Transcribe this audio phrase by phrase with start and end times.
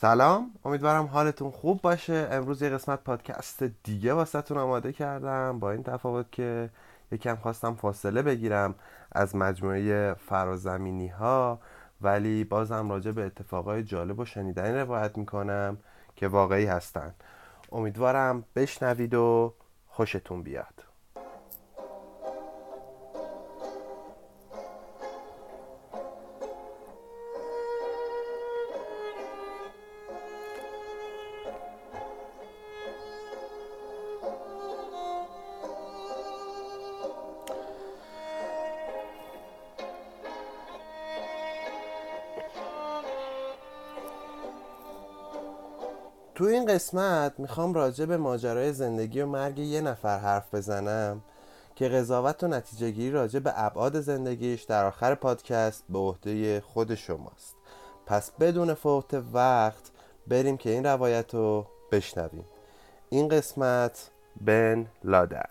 [0.00, 2.28] سلام امیدوارم حالتون خوب باشه.
[2.30, 6.70] امروز یه قسمت پادکست دیگه واسهتون آماده کردم با این تفاوت که
[7.12, 8.74] یکم خواستم فاصله بگیرم
[9.12, 11.60] از مجموعه فرازمینی ها
[12.00, 15.78] ولی بازم راجع به اتفاقای جالب و شنیدنی روایت می‌کنم
[16.16, 17.14] که واقعی هستن.
[17.72, 19.54] امیدوارم بشنوید و
[19.86, 20.87] خوشتون بیاد.
[46.38, 51.22] تو این قسمت می‌خوام راجع به ماجرای زندگی و مرگ یه نفر حرف بزنم
[51.76, 56.94] که قضاوت و نتیجه گیری راجع به ابعاد زندگیش در آخر پادکست به عهده خود
[56.94, 57.56] شماست.
[58.06, 59.90] پس بدون فوت وقت
[60.26, 62.44] بریم که این روایت رو بشنویم.
[63.10, 65.48] این قسمت بن لادن.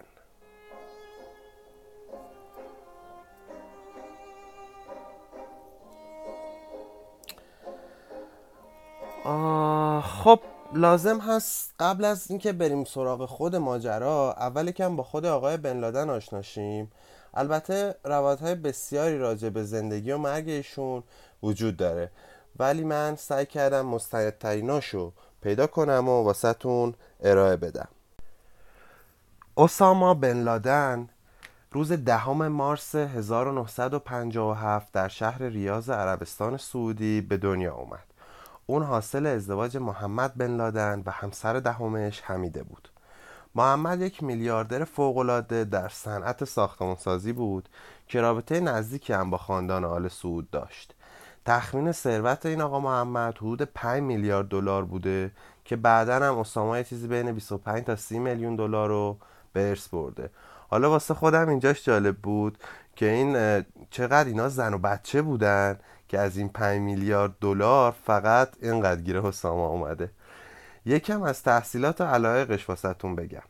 [10.01, 10.39] خب
[10.73, 15.79] لازم هست قبل از اینکه بریم سراغ خود ماجرا اول کم با خود آقای بن
[15.79, 16.91] لادن آشناشیم.
[17.33, 21.03] البته روایت های بسیاری راجع به زندگی و مرگ ایشون
[21.43, 22.11] وجود داره.
[22.59, 27.87] ولی من سعی کردم مستندتریناشو پیدا کنم و واسهتون ارائه بدم.
[29.57, 31.09] اساما بن لادن
[31.71, 38.16] روز دهم مارس 1957 در شهر ریاض عربستان سعودی به دنیا اومد.
[38.69, 42.89] اون حاصل ازدواج محمد بن لادن و همسر دهمش حمیده بود.
[43.55, 47.69] محمد یک میلیاردر فوقالعاده در صنعت ساختمانسازی بود
[48.07, 50.93] که رابطه نزدیکی هم با خاندان آل سعود داشت.
[51.45, 55.31] تخمین ثروت این آقا محمد حدود 5 میلیارد دلار بوده
[55.65, 59.17] که بعدا هم اسامه چیزی بین 25 تا 30 میلیون دلار رو
[59.53, 60.29] به ارث برده.
[60.69, 62.57] حالا واسه خودم اینجاش جالب بود
[62.95, 68.49] که این چقدر اینا زن و بچه بودن که از این 5 میلیارد دلار فقط
[68.61, 70.11] اینقدر گیره حسام اومده.
[70.85, 73.41] یکم از تحصیلات و علایقش واسهتون بگم.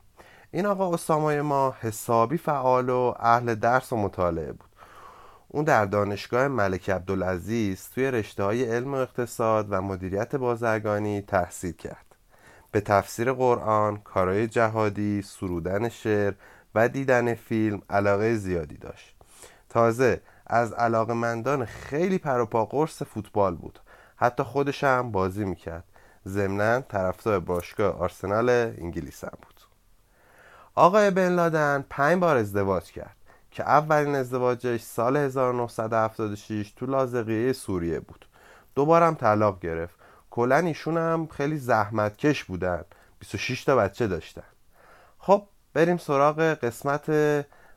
[0.52, 4.70] این آقا اسامای ما حسابی فعال و اهل درس و مطالعه بود.
[5.48, 11.72] اون در دانشگاه ملک عبدالعزیز توی رشته های علم و اقتصاد و مدیریت بازرگانی تحصیل
[11.72, 12.16] کرد.
[12.72, 16.34] به تفسیر قرآن، کارهای جهادی، سرودن شعر
[16.76, 19.16] و دیدن فیلم علاقه زیادی داشت.
[19.70, 23.80] تازه از علاقمندان خیلی پروپا قرص فوتبال بود.
[24.16, 25.84] حتی خودش هم بازی می‌کرد.
[26.28, 29.62] ضمنا طرفدار باشگاه آرسنال انگلیس هم بود.
[30.76, 33.16] آقای بن لادن پنج بار ازدواج کرد
[33.52, 38.26] که اولین ازدواجش سال 1976 تو لازقیه سوریه بود.
[38.76, 39.96] دوبارم طلاق گرفت.
[40.30, 42.84] کلا ایشون هم خیلی زحمتکش بودن.
[43.20, 44.44] 26 تا بچه داشتن.
[45.20, 45.44] خب
[45.74, 47.10] بریم سراغ قسمت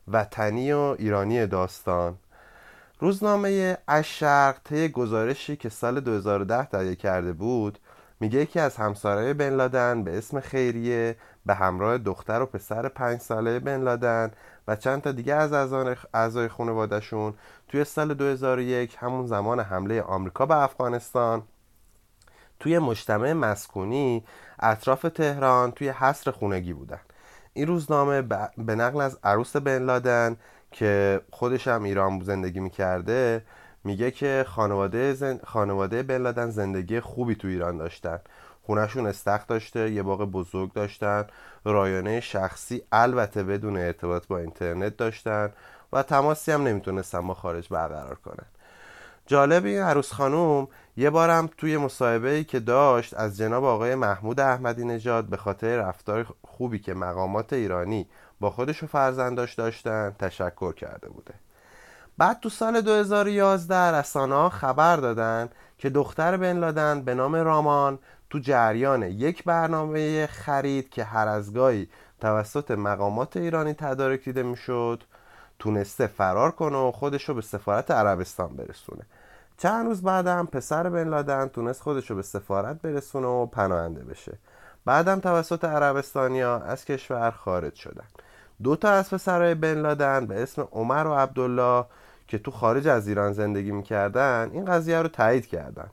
[0.07, 2.17] وطنی و ایرانی داستان.
[3.01, 7.79] روزنامه اشرق طی گزارشی که سال 2010 تهیه کرده بود
[8.19, 13.19] میگه یکی از همسرای بن لادن به اسم خیریه به همراه دختر و پسر پنج
[13.19, 14.31] ساله بن لادن
[14.67, 15.53] و چند تا دیگه از
[16.13, 17.33] اعضای خانوادهشون
[17.67, 21.43] توی سال 2001 همون زمان حمله آمریکا به افغانستان
[22.59, 24.23] توی مجتمع مسکونی
[24.59, 26.99] اطراف تهران توی حصر خونگی بودن.
[27.53, 28.21] این روزنامه
[28.57, 30.37] به نقل از عروس بن لادن
[30.71, 33.43] که خودش هم ایران زندگی می‌کرده
[33.83, 35.39] میگه که خانواده, زن...
[35.43, 38.19] خانواده بن زندگی خوبی تو ایران داشتن.
[38.63, 41.27] خونشون استخ داشته یه باغ بزرگ داشتن
[41.65, 45.53] رایانه شخصی البته بدون ارتباط با اینترنت داشتن
[45.93, 48.45] و تماسی هم نمی‌تونستن با خارج برقرار کنن.
[49.25, 50.67] جالب این عروس خانوم
[50.97, 56.25] یه بارم توی مصاحبه که داشت از جناب آقای محمود احمدی نژاد به خاطر رفتار
[56.47, 58.07] خوبی که مقامات ایرانی
[58.41, 61.33] با خودش و فرزنداش داشتن تشکر کرده بوده.
[62.17, 67.99] بعد تو سال 2011 رسانه خبر دادن که دختر بن لادن به نام رامان
[68.29, 71.89] تو جریان یک برنامه خرید که هر از گاهی
[72.21, 75.03] توسط مقامات ایرانی تدارک دیده می‌شد
[75.59, 79.01] تونسته فرار کنه و خودش رو به سفارت عربستان برسونه.
[79.57, 84.37] چند روز بعدم پسر بن لادن تونست خودش رو به سفارت برسونه و پناهنده بشه.
[84.85, 88.07] بعدم توسط عربستانیا از کشور خارج شدن.
[88.63, 91.85] دو تا از پسرهای بن لادن به اسم عمر و عبدالله
[92.27, 95.89] که تو خارج از ایران زندگی می‌کردن این قضیه رو تایید کردن.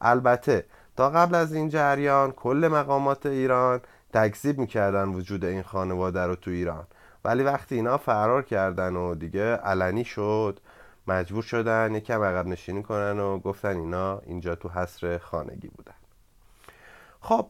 [0.00, 0.64] البته
[0.96, 3.80] تا قبل از این جریان کل مقامات ایران
[4.12, 6.86] تکذیب می‌کردن وجود این خانواده رو تو ایران.
[7.24, 10.60] ولی وقتی اینا فرار کردن و دیگه علنی شد
[11.06, 15.94] مجبور شدن یکم عقب نشینی کنن و گفتن اینا اینجا تو حصر خانگی بودن.
[17.20, 17.46] خب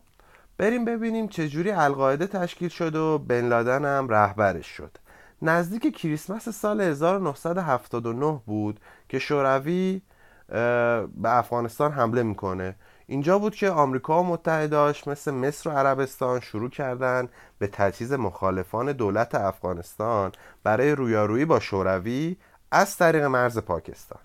[0.63, 4.97] بریم ببینیم چجوری القاعده تشکیل شد و بن لادن هم رهبرش شد.
[5.43, 10.03] نزدیک کریسمس سال 1979 بود که شوروی
[10.49, 12.75] به افغانستان حمله می‌کنه.
[13.07, 17.29] اینجا بود که آمریکا و متحداش مثل مصر و عربستان شروع کردن
[17.59, 20.33] به تجهیز مخالفان دولت افغانستان
[20.65, 22.37] برای رویارویی با شوروی
[22.73, 24.21] از طریق مرز پاکستان.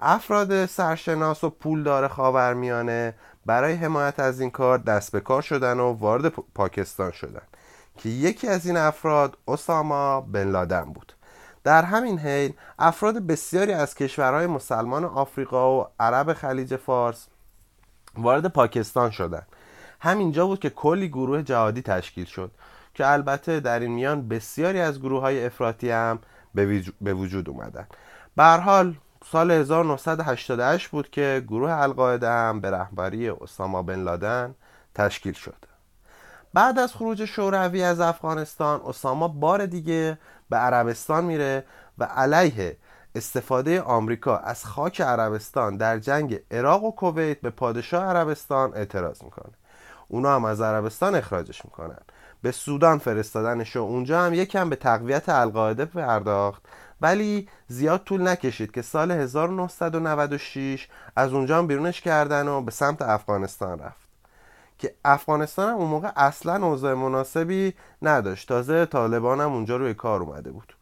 [0.00, 3.14] افراد سرشناس و پولدار خاورمیانه
[3.48, 7.42] برای حمایت از این کار دست به کار شدن و وارد پاکستان شدن.
[7.96, 11.12] که یکی از این افراد اساما بن لادن بود.
[11.64, 17.26] در همین حین افراد بسیاری از کشورهای مسلمان آفریقا و عرب خلیج فارس
[18.18, 19.46] وارد پاکستان شدند
[20.00, 22.50] همینجا بود که کلی گروه جهادی تشکیل شد
[22.94, 26.18] که البته در این میان بسیاری از گروه های افراطی هم
[27.00, 27.86] به وجود اومدن.
[28.38, 28.94] حال
[29.24, 34.54] سال 1988 بود که گروه القاعده هم به رهبری اسامه بن لادن
[34.94, 35.64] تشکیل شد.
[36.54, 40.18] بعد از خروج شوروی از افغانستان اسامه بار دیگه
[40.50, 41.64] به عربستان میره
[41.98, 42.76] و علیه
[43.14, 49.52] استفاده آمریکا از خاک عربستان در جنگ عراق و کویت به پادشاه عربستان اعتراض می‌کنه.
[50.08, 52.00] اونا هم از عربستان اخراجش می‌کنن.
[52.42, 56.62] به سودان فرستادنش و اونجا هم یکم به تقویت القاعده پرداخت
[57.00, 63.02] ولی زیاد طول نکشید که سال 1996 از اونجا هم بیرونش کردن و به سمت
[63.02, 64.08] افغانستان رفت.
[64.78, 68.48] که افغانستان هم اون موقع اصلا اوضاع مناسبی نداشت.
[68.48, 70.74] تازه طالبان هم اونجا روی کار اومده بود.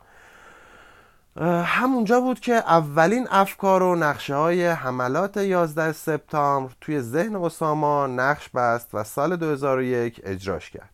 [1.64, 8.48] همونجا بود که اولین افکار و نقشه های حملات 11 سپتامبر توی ذهن اساما نقش
[8.48, 10.90] بست و سال 2001 اجراش کرد.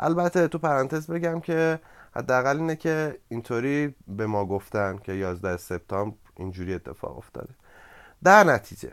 [0.00, 1.78] البته تو پرانتز بگم که
[2.16, 7.54] حداقل اینه که اینطوری به ما گفتن که 11 سپتامبر اینجوری اتفاق افتاده.
[8.24, 8.92] در نتیجه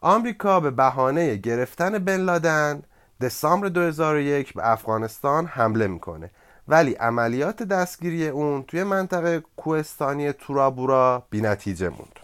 [0.00, 2.82] آمریکا به بهانه گرفتن بن لادن
[3.20, 6.30] دسامبر 2001 به افغانستان حمله می‌کنه.
[6.68, 12.20] ولی عملیات دستگیری اون توی منطقه کوهستانی تورابورا بی نتیجه موند.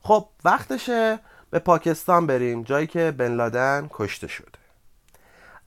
[0.00, 1.18] خب وقتشه
[1.50, 4.58] به پاکستان بریم جایی که بن لادن کشته شده.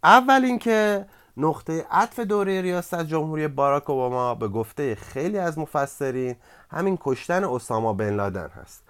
[0.03, 1.05] اول اینکه
[1.37, 6.35] نقطه عطف دوره ریاست جمهوری باراک اوباما به گفته خیلی از مفسرین
[6.71, 8.83] همین کشتن اساما بن لادن هست.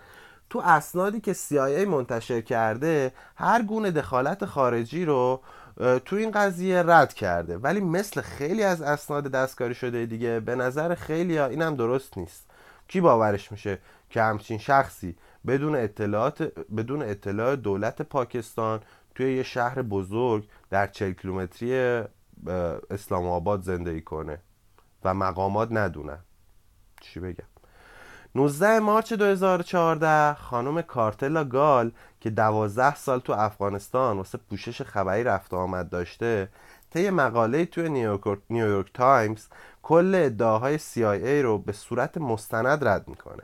[0.50, 5.42] تو اسنادی که CIA منتشر کرده هر گونه دخالت خارجی رو
[6.06, 7.58] تو این قضیه رد کرده.
[7.58, 12.48] ولی مثل خیلی از اسناد دستکاری شده دیگه به نظر خیلی ها اینم درست نیست.
[12.88, 13.80] کی باورش میشه
[14.10, 15.16] که همچین شخصی
[15.48, 18.80] بدون اطلاعات بدون اطلاع دولت پاکستان
[19.16, 22.04] توی یه شهر بزرگ در 40 کیلومتری
[22.90, 24.38] اسلام آباد زندگی کنه
[25.04, 26.20] و مقامات ندونن.
[27.02, 27.46] چی بگم؟
[28.36, 35.54] 19 مارچ 2014 خانم کارلوتا گال که 12 سال تو افغانستان واسه پوشش خبری رفت
[35.54, 36.50] آمد داشته
[36.94, 37.90] طی مقاله توی
[38.50, 39.48] نیویورک تایمز
[39.84, 43.44] کل ادعاهای CIA رو به صورت مستند رد می‌کنه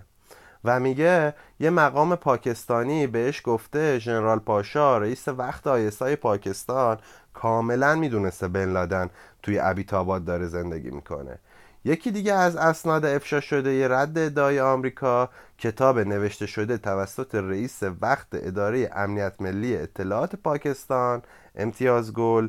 [0.63, 6.97] و میگه یه مقام پاکستانی بهش گفته ژنرال پاشا رئیس وقت آیسای پاکستان
[7.41, 9.09] کاملا می‌دونسته بن لادن
[9.43, 11.39] توی ابیتاباد داره زندگی می‌کنه.
[11.85, 17.83] یکی دیگه از اسناد افشا شده یه رد ادعای آمریکا کتاب نوشته شده توسط رئیس
[18.01, 21.21] وقت اداره امنیت ملی اطلاعات پاکستان
[21.55, 22.47] امتیاز گل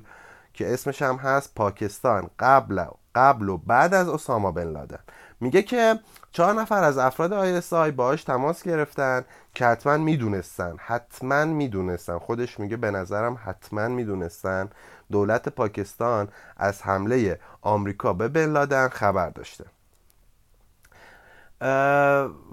[0.55, 4.99] که اسمش هم هست پاکستان قبل قبل و بعد از اسامه بن لادن.
[5.41, 6.01] میگه که
[6.33, 7.33] چهار نفر از افراد
[7.73, 12.19] آی باهاش تماس گرفتن که حتما می‌دونستن حتما می‌دونستن.
[12.19, 14.71] خودش میگه به نظرم حتما می‌دونستن.
[15.11, 19.65] دولت پاکستان از حمله آمریکا به بن لادن خبر داشته.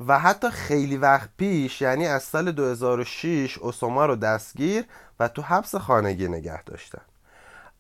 [0.08, 4.86] و حتی خیلی وقت پیش یعنی از سال 2006 اسوما رو دستگیر
[5.20, 7.02] و تو حبس خانگی نگه داشتن.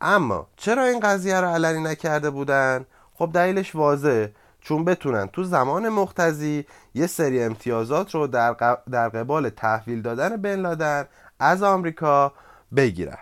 [0.01, 4.33] اما چرا این قضیه رو علنی نکرده بودن؟ خب دلیلش واضحه.
[4.65, 10.55] چون بتونن تو زمان مختزی یه سری امتیازات رو در, در قبال تحویل دادن بن
[10.55, 11.05] لادن
[11.39, 12.33] از آمریکا
[12.75, 13.17] بگیرن.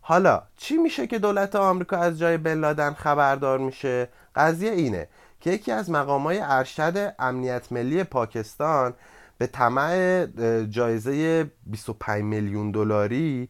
[0.00, 5.08] حالا چی میشه که دولت آمریکا از جای بن لادن خبردار میشه؟ قضیه اینه
[5.40, 8.94] که یکی از مقامای ارشد امنیت ملی پاکستان
[9.38, 10.26] به طمع
[10.70, 13.48] جایزه 25 میلیون دلاری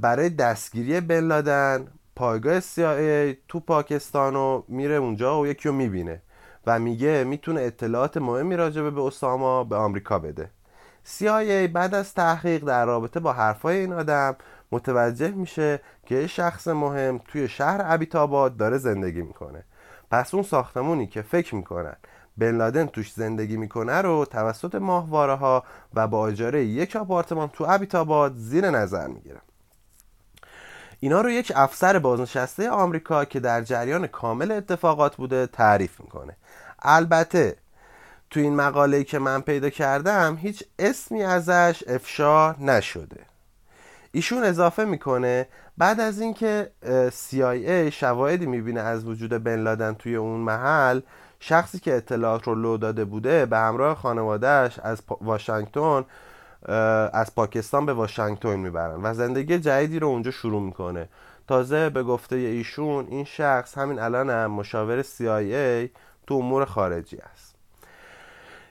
[0.00, 6.22] برای دستگیری بن لادن پایگاه CIA تو پاکستان و میره اونجا و یکی رو می‌بینه
[6.66, 10.50] و میگه می‌تونه اطلاعات مهمی راجبه به اساما به آمریکا بده.
[11.18, 14.36] CIA بعد از تحقیق در رابطه با حرفای این آدم
[14.72, 19.64] متوجه میشه که یه شخص مهم توی شهر ابیتاباد داره زندگی می‌کنه.
[20.10, 21.96] پس اون ساختمونی که فکر می‌کنن
[22.36, 25.64] بن لادن توش زندگی می‌کنه رو توسط ماهواره ها
[25.94, 29.40] و با اجاره یک آپارتمان تو ابیتاباد زیر نظر می‌گیرن.
[31.02, 36.36] اینا رو یک افسر بازنشسته آمریکا که در جریان کامل اتفاقات بوده تعریف می‌کنه.
[36.82, 37.56] البته
[38.30, 43.20] تو این مقاله که من پیدا کردم هیچ اسمی ازش افشا نشده.
[44.12, 46.70] ایشون اضافه می‌کنه بعد از اینکه
[47.10, 51.00] CIA شواهدی می‌بینه از وجود بن لادن توی اون محل
[51.40, 56.04] شخصی که اطلاعات رو لو داده بوده به همراه خانوادهش از واشنگتن
[57.12, 61.08] از پاکستان به واشنگتن می‌برن و زندگی جدیدی رو اونجا شروع می‌کنه.
[61.48, 65.90] تازه به گفته ایشون این شخص همین الان هم مشاور CIA
[66.26, 67.54] تو امور خارجی است.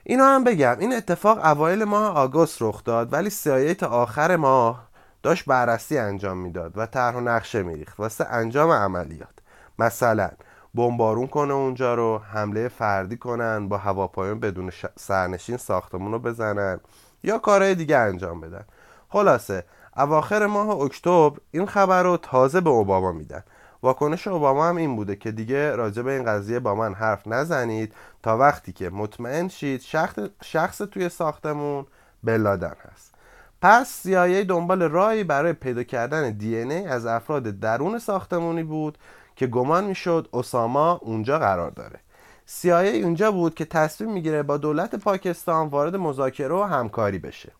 [0.04, 4.88] اینو هم بگم این اتفاق اوایل ماه آگوست رخ داد ولی CIA تا آخر ماه
[5.22, 8.00] داشت بررسی انجام می‌داد و طرح و نقشه میریخت.
[8.00, 9.34] واسه انجام عملیات.
[9.78, 10.30] مثلا
[10.74, 16.80] بمبارون کنه اونجا رو حمله فردی کنن با هواپایان بدون سرنشین ساختمون رو بزنن.
[17.22, 18.64] یا کارهای دیگه انجام بدن.
[19.08, 19.64] خلاصه
[19.96, 23.42] اواخر ماه اکتبر این خبر رو تازه به اوباما میدن.
[23.82, 27.94] واکنش اوباما هم این بوده که دیگه راجع به این قضیه با من حرف نزنید
[28.22, 31.86] تا وقتی که مطمئن شید شخص, شخص توی ساختمون
[32.24, 33.14] بلادن هست.
[33.62, 38.98] پس CIA دنبال راهی برای پیدا کردن دی ای از افراد درون ساختمونی بود
[39.36, 42.00] که گمان می‌شد اساما اونجا قرار داره.
[42.46, 47.52] CIA اونجا بود که تصمیم می‌گیره با دولت پاکستان وارد مذاکره و همکاری بشه.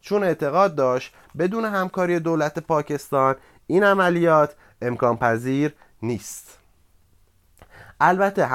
[0.00, 3.36] چون اعتقاد داشت بدون همکاری دولت پاکستان
[3.66, 6.58] این عملیات امکان پذیر نیست.
[8.00, 8.46] البته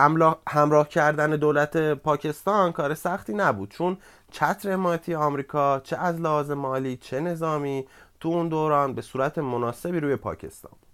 [0.50, 3.98] همراه کردن دولت پاکستان کار سختی نبود چون
[4.32, 7.88] چتر حمایتی آمریکا چه از لحاظ مالی چه نظامی
[8.20, 10.90] تو اون دوران به صورت مناسبی روی پاکستان بود.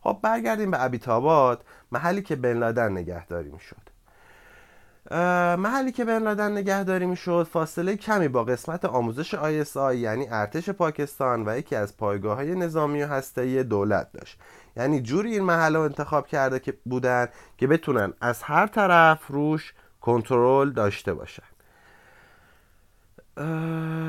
[0.00, 3.93] خب برگردیم به ابیتاباد محلی که بن لادن نگهداری می‌شد.
[5.10, 11.48] محلی که بن لادن نگهداری می‌شد فاصله کمی با قسمت آموزش آی یعنی ارتش پاکستان
[11.48, 14.38] و یکی از پایگاه های نظامی و هسته‌ای دولت داشت.
[14.76, 20.70] یعنی جوری این محل انتخاب کرده که بودن که بتونن از هر طرف روش کنترل
[20.70, 21.42] داشته باشن.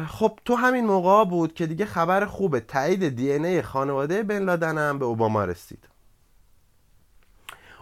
[0.07, 4.77] خب تو همین موقع بود که دیگه خبر خوب تایید دی ای خانواده بن لادن
[4.77, 5.94] هم به اوباما رسید.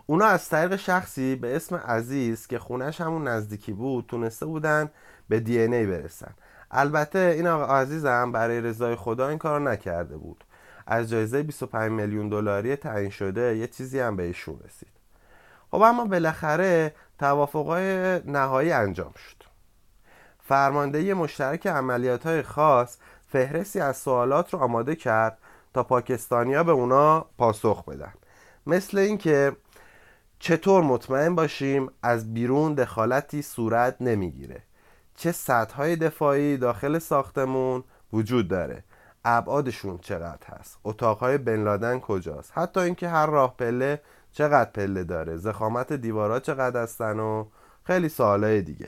[0.05, 4.89] اونا از طریق شخصی به اسم عزیز که خونش همون نزدیکی بود تونسته بودن
[5.29, 6.33] به دی ای برسن.
[6.71, 10.43] البته این آقا عزیزم برای رضای خدا این کار نکرده بود.
[10.87, 14.89] از جایزه 25 میلیون دلاری تعیین شده یه چیزی هم به ایشون رسید.
[15.71, 19.43] خب اما بالاخره توافقای نهایی انجام شد.
[20.39, 25.37] فرماندهی مشترک عملیات های خاص فهرستی از سوالات رو آماده کرد
[25.73, 28.13] تا پاکستانیا به اونا پاسخ بدن.
[28.67, 29.55] مثل اینکه
[30.43, 34.61] چطور مطمئن باشیم از بیرون دخالتی صورت نمی‌گیره؟
[35.15, 37.83] چه سطح دفاعی داخل ساختمون
[38.13, 38.83] وجود داره؟
[39.25, 45.93] ابعادشون چقدر هست؟ اتاقهای بنلادن کجاست؟ حتی اینکه هر راه پله چقدر پله داره؟ زخامت
[45.93, 47.45] دیوارا چقدر هستن و
[47.83, 48.87] خیلی سوالای دیگه.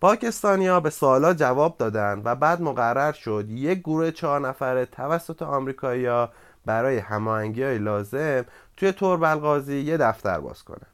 [0.00, 6.30] پاکستانیا به سوالا جواب دادن و بعد مقرر شد یک گروه چهار نفره توسط آمریکایی‌ها
[6.66, 8.44] برای هماهنگی های لازم
[8.76, 10.86] توی توربلغازی یه دفتر باز کنن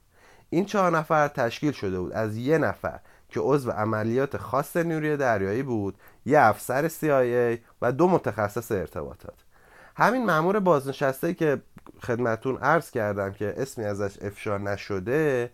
[0.50, 5.62] این چهار نفر تشکیل شده بود از یه نفر که عضو عملیات خاص نیروی دریایی
[5.62, 5.94] بود
[6.26, 9.34] یه افسر CIA و دو متخصص ارتباطات.
[9.96, 11.62] همین مأمور بازنشسته که
[12.02, 15.50] خدمتون عرض کردم که اسمی ازش افشا نشده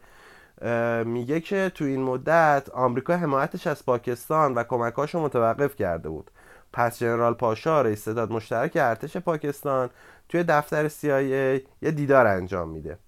[1.05, 6.31] میگه که تو این مدت آمریکا حمایتش از پاکستان و کمکاش رو متوقف کرده بود.
[6.73, 9.91] پس جنرال پاشا رئیس ستاد مشترک ارتش پاکستان
[10.29, 12.99] توی دفتر CIA یه دیدار انجام میده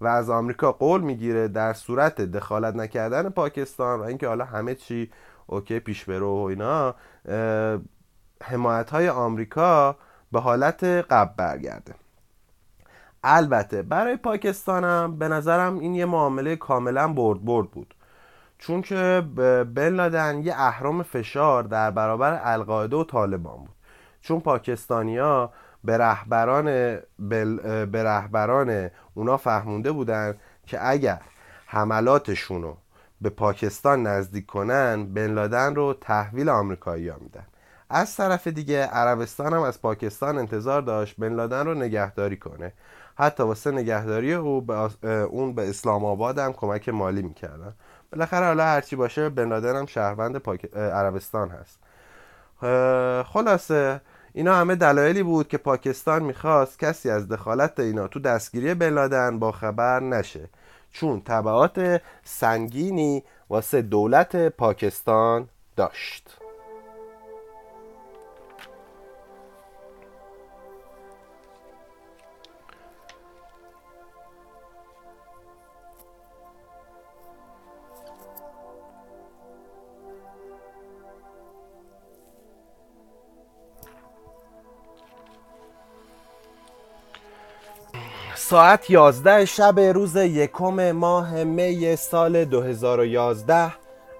[0.00, 5.10] و از آمریکا قول می‌گیره در صورت دخالت نکردن پاکستان و اینکه حالا همه چی
[5.46, 6.94] اوکی پیش برو و اینا
[8.42, 9.96] حمایت های آمریکا
[10.32, 11.94] به حالت قبل برگرده.
[13.24, 17.94] البته برای پاکستانم به نظرم این یه معامله کاملا برد برد بود.
[18.60, 19.22] چون که
[19.74, 23.74] بن لادن یه اهرام فشار در برابر القاعده و طالبان بود.
[24.20, 25.52] چون پاکستانیا
[25.84, 26.64] به رهبران
[27.86, 30.36] به رهبران اونا فهمونده بودن
[30.66, 31.20] که اگر
[31.66, 32.76] حملاتشون رو
[33.20, 37.46] به پاکستان نزدیک کنن بن لادن رو تحویل آمریکایی ها میدن.
[37.90, 42.72] از طرف دیگه عربستان هم از پاکستان انتظار داشت بن لادن رو نگهداری کنه.
[43.14, 47.74] حتی واسه نگهداری او به اون به اسلام آباد هم کمک مالی می‌کردن.
[48.12, 50.74] بالاخره حالا هرچی باشه بن لادن هم شهروند پاک...
[50.74, 51.78] عربستان هست.
[53.26, 54.00] خلاصه
[54.32, 59.52] اینا همه دلایلی بود که پاکستان می‌خواست کسی از دخالت اینا تو دستگیری بن با
[59.52, 60.48] خبر نشه.
[60.92, 66.39] چون طبعات سنگینی واسه دولت پاکستان داشت.
[88.50, 93.72] ساعت 11 شب روز یکم ماه می سال 2011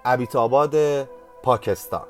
[0.04, 1.04] عبیتاباد
[1.42, 2.06] پاکستان.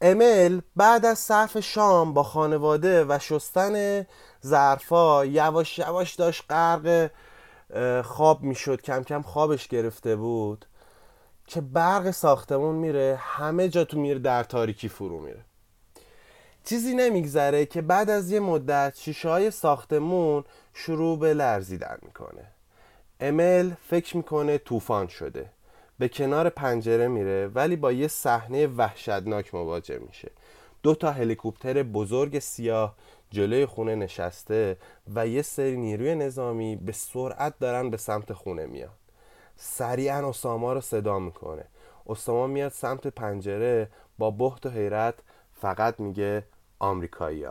[0.00, 4.06] امل بعد از صرف شام با خانواده و شستن
[4.46, 7.10] ظرفا یواش یواش داشت غرق
[8.04, 8.82] خواب می‌شد.
[8.82, 10.66] کم کم خوابش گرفته بود.
[11.46, 15.44] که برق ساختمون میره همه جا تو میره در تاریکی فرو میره.
[16.64, 22.44] چیزی نمیگذره که بعد از یه مدت شیشه های ساختمون شروع به لرزیدن می‌کنه.
[23.20, 25.50] امل فکر می‌کنه طوفان شده.
[25.98, 30.30] به کنار پنجره میره ولی با یه صحنه وحشتناک مواجه میشه.
[30.82, 32.96] دو تا هلیکوپتر بزرگ سیاه
[33.30, 34.76] جلوی خونه نشسته
[35.14, 38.90] و یه سری نیروی نظامی به سرعت دارن به سمت خونه میان.
[39.56, 41.64] سریعا اساما رو صدا می‌کنه.
[42.06, 45.14] اساما میاد سمت پنجره با بحت و حیرت
[45.54, 46.44] فقط میگه
[46.78, 47.46] آمریکایی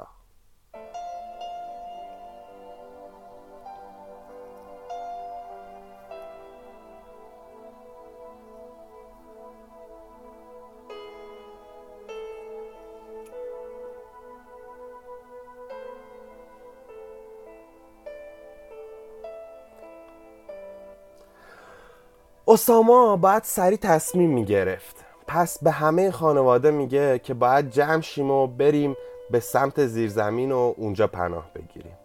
[22.55, 24.95] اساما باید سریع تصمیم می‌گرفت.
[25.27, 28.95] پس به همه خانواده میگه که باید جمع شیم و بریم
[29.31, 31.97] به سمت زیرزمین و اونجا پناه بگیریم.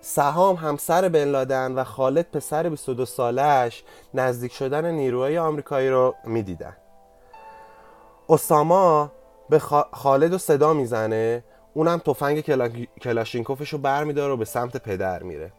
[0.00, 6.76] سهام همسر بن لادن و خالد پسر 22 سالش نزدیک شدن نیروهای آمریکایی رو می‌دیدن.
[8.28, 9.12] اساما
[9.48, 9.58] به
[9.92, 12.40] خالد رو صدا می‌زنه اونم تفنگ
[13.02, 15.52] کلاشینکوفش رو برمیداره و به سمت پدر میره.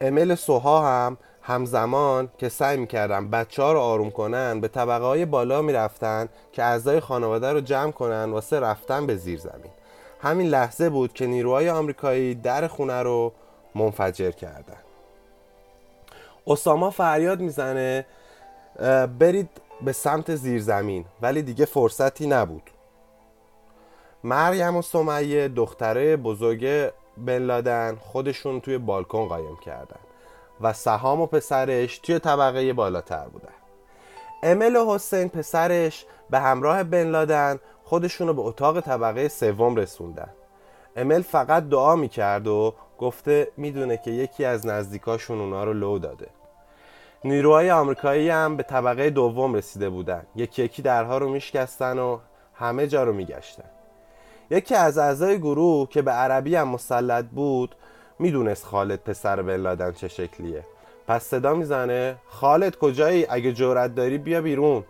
[0.00, 5.24] امل سوها هم همزمان که سعی می‌کردن بچه ها رو آروم کنن به طبقه های
[5.24, 9.72] بالا می‌رفتن که اعضای خانواده رو جمع کنن واسه رفتن به زیر زمین.
[10.20, 13.32] همین لحظه بود که نیروهای آمریکایی در خونه رو
[13.74, 14.76] منفجر کردن.
[16.46, 18.06] اساما فریاد می‌زنه
[19.18, 19.48] برید
[19.82, 22.70] به سمت زیرزمین ولی دیگه فرصتی نبود.
[24.24, 30.00] مریم و سمیه دختره بزرگ بن خودشون توی بالکن قایم کردن.
[30.60, 33.48] و سهام و پسرش توی طبقه بالاتر بودن.
[34.42, 40.28] امل و حسین پسرش به همراه بن لادن خودشونو به اتاق طبقه سوم رسوندن.
[40.96, 46.26] امل فقط دعا می‌کرد و گفته می‌دونه که یکی از نزدیکاشون اونا رو لو داده.
[47.24, 50.22] نیروهای آمریکایی هم به طبقه دوم رسیده بودن.
[50.36, 52.18] یکی یکی درها رو میشکستن و
[52.54, 53.64] همه جا رو میگشتن.
[54.50, 57.76] یکی از اعضای گروه که به عربی هم مسلط بود
[58.18, 60.64] می‌دونست خالد پسر بن چه شکلیه.
[61.08, 64.84] پس صدا می‌زنه خالد کجایی؟ اگه جرأت داری بیا بیرون.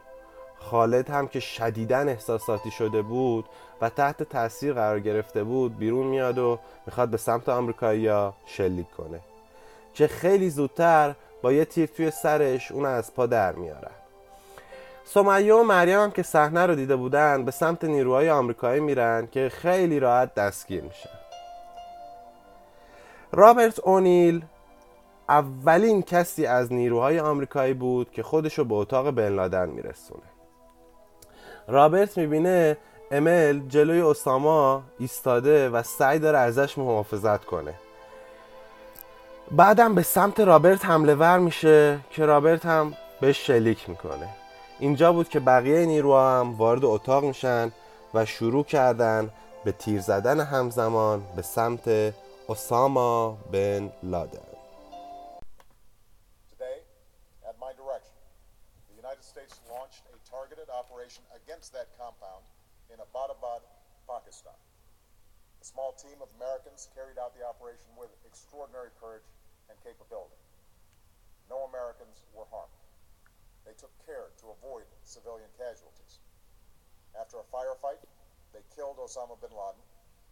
[0.58, 3.44] خالد هم که شدیدن احساساتی شده بود
[3.80, 9.20] و تحت تاثیر قرار گرفته بود بیرون میاد و می‌خواد به سمت آمریکایی‌ها شلیک کنه.
[9.94, 13.90] که خیلی زودتر با یه تیر توی سرش اون از پا در میارن.
[15.04, 19.48] سمیه و مریم هم که صحنه رو دیده بودن به سمت نیروهای آمریکایی میرن که
[19.48, 21.15] خیلی راحت دستگیر میشن.
[23.36, 24.44] رابرت اونیل
[25.28, 30.22] اولین کسی از نیروهای آمریکایی بود که خودشو به اتاق بن لادن میرسونه.
[31.68, 32.76] رابرت می‌بینه
[33.10, 37.74] امل جلوی اساما ایستاده و سعی داره ازش محافظت کنه.
[39.50, 44.28] بعدم به سمت رابرت حمله ور میشه که رابرت هم بهش شلیک می‌کنه.
[44.78, 47.72] اینجا بود که بقیه نیروها هم وارد اتاق میشن
[48.14, 49.30] و شروع کردن
[49.64, 52.14] به تیر زدن همزمان به سمت
[52.46, 54.38] Osama bin Laden.
[56.46, 56.78] Today,
[57.42, 58.14] at my direction,
[58.86, 62.46] the United States launched a targeted operation against that compound
[62.94, 63.66] in Abbottabad,
[64.06, 64.54] Pakistan.
[65.58, 69.26] A small team of Americans carried out the operation with extraordinary courage
[69.66, 70.38] and capability.
[71.50, 72.78] No Americans were harmed.
[73.66, 76.22] They took care to avoid civilian casualties.
[77.18, 78.06] After a firefight,
[78.54, 79.82] they killed Osama bin Laden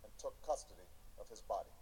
[0.06, 0.86] and took custody
[1.18, 1.74] of his body.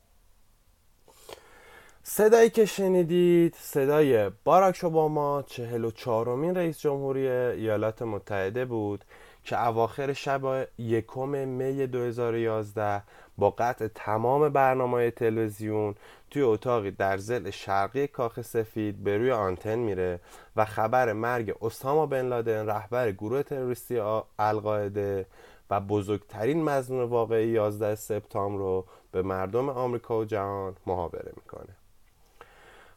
[2.02, 9.04] صدایی که شنیدید صدای باراک اوباما چهل و چهارمین رئیس جمهوری ایالات متحده بود
[9.44, 13.02] که اواخر شب یکم می 2011
[13.38, 15.94] با قطع تمام برنامه تلویزیون
[16.30, 20.20] توی اتاقی در زل شرقی کاخ سفید به روی آنتن میره
[20.56, 24.00] و خبر مرگ اسامه بن لادن رهبر گروه تروریستی
[24.38, 25.26] القاعده
[25.70, 31.76] و بزرگترین مزنون واقعی 11 سپتامبر رو به مردم آمریکا و جهان محاوره می‌کنه.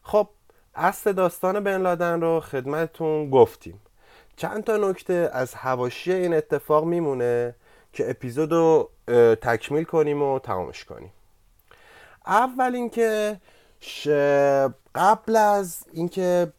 [0.02, 0.28] خب
[0.74, 3.80] اصل داستان بن لادن رو خدمتتون گفتیم.
[4.36, 7.54] چند تا نکته از هواشی این اتفاق میمونه
[7.92, 8.90] که اپیزود رو
[9.42, 11.12] تکمیل کنیم و تمامش کنیم.
[12.26, 13.40] اول اینکه
[14.94, 16.52] قبل از اینکه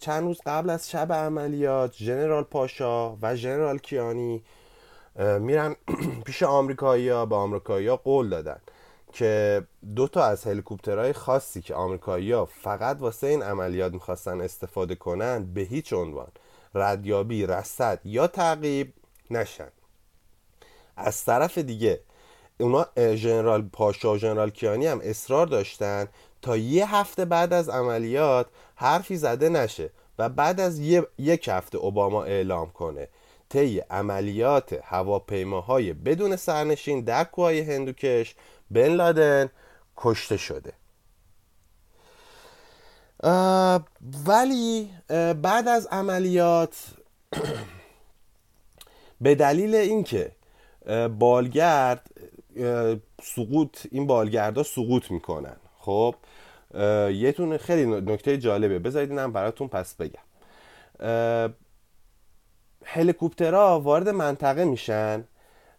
[0.00, 4.42] چند روز قبل از شب عملیات ژنرال پاشا و ژنرال کیانی
[5.40, 5.76] میرن
[6.26, 8.60] پیش آمریکایی ها به آمریکایی ها قول دادن.
[9.12, 9.62] که
[9.96, 15.52] دو تا از هلیکوپترهای خاصی که آمریکایی ها فقط واسه این عملیات می‌خواستن استفاده کنن
[15.54, 16.28] به هیچ عنوان
[16.74, 18.92] ردیابی رصد یا تعقیب
[19.30, 19.68] نشن.
[20.96, 22.00] از طرف دیگه
[22.60, 26.08] اونا ژنرال پاشا و ژنرال کیانی هم اصرار داشتن
[26.42, 30.78] تا یه هفته بعد از عملیات حرفی زده نشه و بعد از
[31.18, 33.08] یک هفته اوباما اعلام کنه
[33.48, 38.34] طی عملیات هواپیماهای بدون سرنشین در کوههای هندوکش
[38.70, 39.50] بن لادن
[39.96, 40.72] کشته شده.
[44.26, 44.90] ولی
[45.42, 46.76] بعد از عملیات
[49.20, 50.32] به دلیل اینکه
[51.18, 52.10] بالگرد
[53.22, 55.56] سقوط این بالگردا سقوط می‌کنن.
[55.78, 56.14] خب
[57.10, 58.78] یه تونه خیلی نکته جالبه.
[58.78, 60.22] بذارید اینم براتون پس بگم.
[62.84, 65.24] هلیکوپترها وارد منطقه میشن.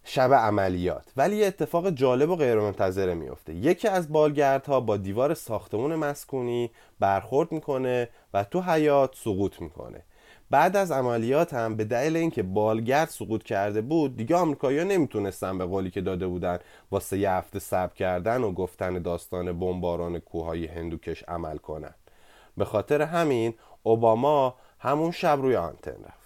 [0.03, 1.11] شب عملیات.
[1.17, 7.51] ولی یه اتفاق جالب و غیرمنتظره میفته یکی از بالگردها با دیوار ساختمون مسکونی برخورد
[7.51, 10.03] می‌کنه و تو حیات سقوط می‌کنه.
[10.49, 15.65] بعد از عملیات هم به دلیل اینکه بالگرد سقوط کرده بود دیگه آمریکایی‌ها نمی‌تونستن به
[15.65, 16.59] قولی که داده بودن
[16.91, 21.93] واسه یه هفته صبر کردن و گفتن داستان بمباران کوههای هندوکش عمل کنن.
[22.57, 26.18] به خاطر همین اوباما همون شب روی آنتن رفت.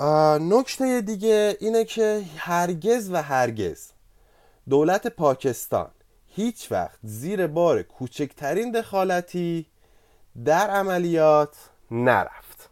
[0.00, 3.90] نکته دیگه اینه که هرگز و هرگز
[4.68, 5.90] دولت پاکستان
[6.26, 9.66] هیچ وقت زیر بار کوچکترین دخالتی
[10.44, 11.56] در عملیات
[11.90, 12.70] نرفت.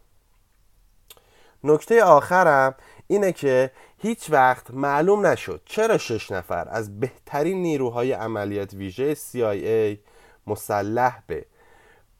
[1.64, 2.74] نکته آخرم
[3.06, 9.98] اینه که هیچ وقت معلوم نشد چرا شش نفر از بهترین نیروهای عملیات ویژه CIA
[10.46, 11.46] مسلح به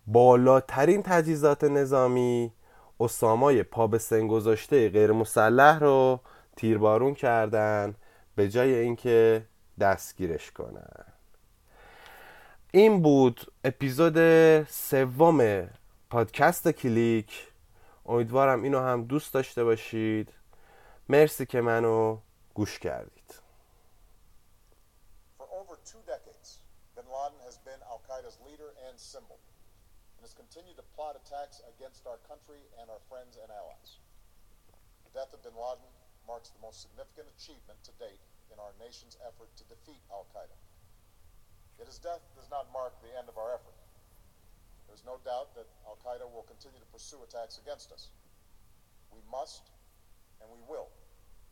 [0.07, 2.53] بالاترین تجهیزات نظامی
[3.01, 6.21] اسامای پا به سن گذاشته غیر مسلح رو
[6.57, 7.95] تیربارون کردن
[8.35, 9.47] به جای اینکه
[9.81, 11.05] دستگیرش کنن.
[12.73, 14.19] این بود اپیزود
[14.63, 15.71] سوم
[16.11, 17.49] پادکست کلیک.
[18.07, 20.33] امیدوارم اینو هم دوست داشته باشید.
[21.09, 22.19] مرسی که منو
[22.55, 23.35] گوش کردید.
[25.39, 26.59] For over two decades,
[26.97, 27.81] bin Laden has been
[30.27, 34.03] has continued to plot attacks against our country and our friends and allies.
[35.07, 35.87] The death of bin Laden
[36.27, 38.19] marks the most significant achievement to date
[38.51, 40.59] in our nation's effort to defeat Al Qaeda.
[41.79, 43.79] Yet his death does not mark the end of our effort.
[44.91, 48.11] There's no doubt that Al Qaeda will continue to pursue attacks against us.
[49.15, 49.71] We must
[50.43, 50.91] and we will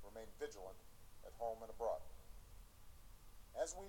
[0.02, 0.82] remain vigilant
[1.22, 2.02] at home and abroad.
[3.54, 3.86] As we